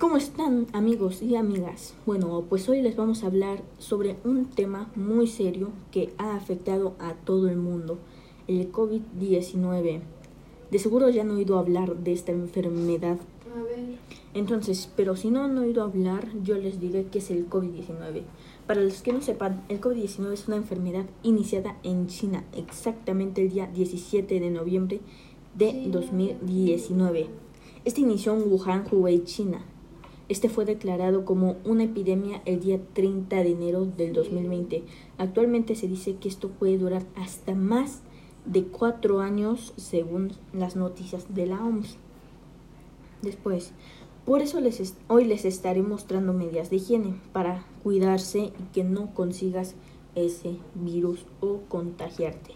[0.00, 1.92] ¿Cómo están amigos y amigas?
[2.06, 6.94] Bueno, pues hoy les vamos a hablar sobre un tema muy serio que ha afectado
[6.98, 7.98] a todo el mundo,
[8.48, 10.00] el COVID-19.
[10.70, 13.18] De seguro ya han oído hablar de esta enfermedad.
[13.54, 13.98] A ver.
[14.32, 18.22] Entonces, pero si no han oído hablar, yo les diré qué es el COVID-19.
[18.66, 23.50] Para los que no sepan, el COVID-19 es una enfermedad iniciada en China exactamente el
[23.50, 25.00] día 17 de noviembre
[25.58, 27.26] de 2019.
[27.84, 29.62] Este inició en Wuhan, Hubei, China.
[30.30, 34.84] Este fue declarado como una epidemia el día 30 de enero del 2020.
[35.18, 38.02] Actualmente se dice que esto puede durar hasta más
[38.46, 41.96] de cuatro años según las noticias de la OMS.
[43.22, 43.72] Después,
[44.24, 49.12] por eso les hoy les estaré mostrando medidas de higiene para cuidarse y que no
[49.12, 49.74] consigas
[50.14, 52.52] ese virus o contagiarte.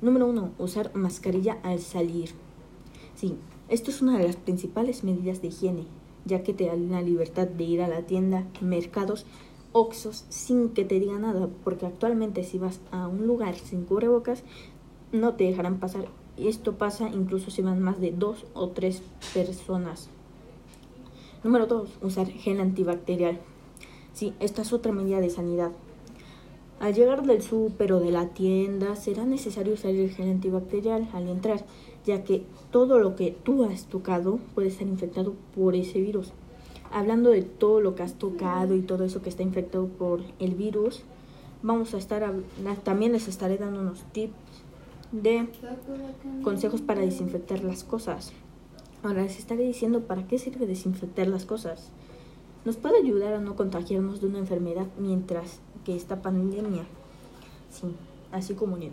[0.00, 2.30] Número uno, usar mascarilla al salir.
[3.14, 3.36] Sí,
[3.68, 6.00] esto es una de las principales medidas de higiene
[6.30, 9.26] ya que te dan la libertad de ir a la tienda, mercados,
[9.72, 14.44] oxos, sin que te diga nada, porque actualmente si vas a un lugar sin cubrebocas,
[15.12, 16.06] no te dejarán pasar.
[16.36, 19.02] Y esto pasa incluso si van más de dos o tres
[19.34, 20.08] personas.
[21.44, 23.40] Número dos, usar gel antibacterial.
[24.12, 25.72] Sí, esta es otra medida de sanidad.
[26.80, 31.28] Al llegar del súper o de la tienda, será necesario usar el gel antibacterial al
[31.28, 31.62] entrar,
[32.06, 36.32] ya que todo lo que tú has tocado puede estar infectado por ese virus.
[36.90, 40.54] Hablando de todo lo que has tocado y todo eso que está infectado por el
[40.54, 41.02] virus,
[41.62, 42.32] vamos a estar
[42.82, 44.32] también les estaré dando unos tips
[45.12, 45.48] de
[46.42, 48.32] consejos para desinfectar las cosas.
[49.02, 51.90] Ahora les estaré diciendo para qué sirve desinfectar las cosas.
[52.64, 56.84] Nos puede ayudar a no contagiarnos de una enfermedad mientras que esta pandemia.
[57.70, 57.94] Sí,
[58.32, 58.92] así como bien.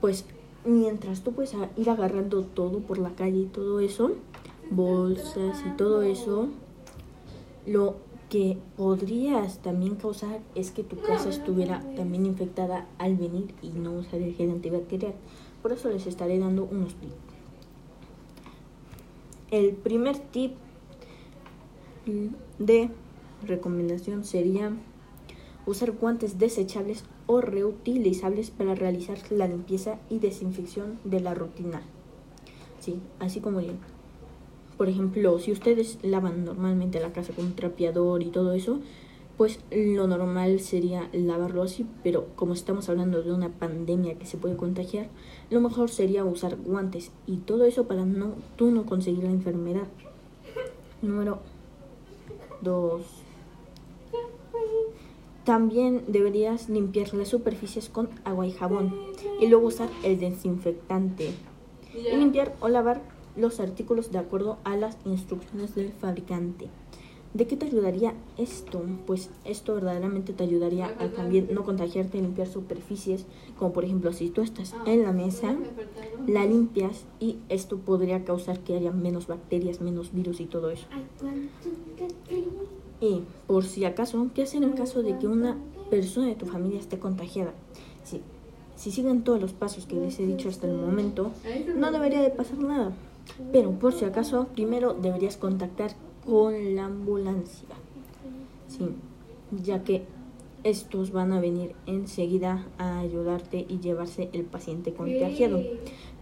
[0.00, 0.24] Pues
[0.64, 4.12] mientras tú puedes ir agarrando todo por la calle y todo eso,
[4.70, 6.48] bolsas y todo eso,
[7.66, 7.96] lo
[8.28, 13.92] que podrías también causar es que tu casa estuviera también infectada al venir y no
[13.92, 15.14] usar el gel antibacterial.
[15.62, 17.14] Por eso les estaré dando unos tips.
[19.50, 20.52] El primer tip
[22.58, 22.90] de
[23.46, 24.72] recomendación sería
[25.68, 31.82] usar guantes desechables o reutilizables para realizar la limpieza y desinfección de la rutina.
[32.80, 33.78] Sí, así como bien.
[34.78, 38.80] Por ejemplo, si ustedes lavan normalmente la casa con un trapeador y todo eso,
[39.36, 44.38] pues lo normal sería lavarlo así, pero como estamos hablando de una pandemia que se
[44.38, 45.08] puede contagiar,
[45.50, 49.86] lo mejor sería usar guantes y todo eso para no tú no conseguir la enfermedad.
[51.02, 51.40] Número
[52.62, 53.27] 2
[55.48, 58.94] también deberías limpiar las superficies con agua y jabón
[59.40, 61.30] y luego usar el desinfectante.
[61.94, 63.00] Y limpiar o lavar
[63.34, 66.68] los artículos de acuerdo a las instrucciones del fabricante.
[67.32, 68.82] ¿De qué te ayudaría esto?
[69.06, 73.24] Pues esto verdaderamente te ayudaría a también no contagiarte y limpiar superficies,
[73.58, 75.56] como por ejemplo si tú estás en la mesa,
[76.26, 80.86] la limpias y esto podría causar que haya menos bacterias, menos virus y todo eso.
[83.00, 85.56] Y por si acaso, ¿qué hacer en caso de que una
[85.90, 87.52] persona de tu familia esté contagiada?
[88.04, 88.22] Si,
[88.76, 91.30] si siguen todos los pasos que les he dicho hasta el momento,
[91.76, 92.92] no debería de pasar nada.
[93.52, 95.92] Pero por si acaso, primero deberías contactar
[96.26, 97.68] con la ambulancia.
[98.68, 98.90] Sí,
[99.62, 100.04] ya que
[100.64, 105.62] estos van a venir enseguida a ayudarte y llevarse el paciente contagiado.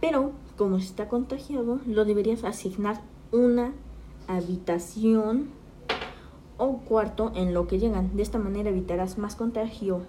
[0.00, 3.72] Pero como está contagiado, lo deberías asignar una
[4.26, 5.50] habitación
[6.62, 8.16] o cuarto en lo que llegan.
[8.16, 10.02] De esta manera evitarás más contagio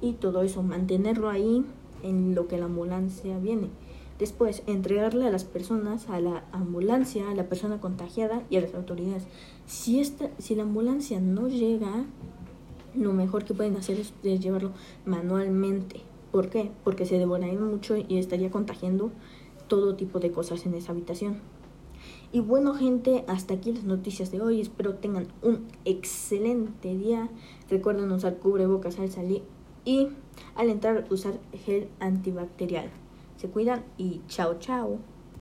[0.00, 1.64] y todo eso, mantenerlo ahí
[2.02, 3.70] en lo que la ambulancia viene.
[4.18, 8.74] Después, entregarle a las personas, a la ambulancia, a la persona contagiada y a las
[8.74, 9.24] autoridades.
[9.66, 12.04] Si, esta, si la ambulancia no llega,
[12.94, 14.70] lo mejor que pueden hacer es, llevarlo
[15.04, 16.00] manualmente.
[16.30, 16.70] ¿Por qué?
[16.84, 19.10] Porque se devoraría mucho y estaría contagiando
[19.66, 21.38] todo tipo de cosas en esa habitación.
[22.32, 24.60] Y bueno gente, hasta aquí las noticias de hoy.
[24.60, 27.28] Espero tengan un excelente día.
[27.70, 29.42] Recuerden usar cubrebocas al salir
[29.84, 30.08] y
[30.54, 32.90] al entrar usar gel antibacterial.
[33.36, 35.13] Se cuidan y chao chao.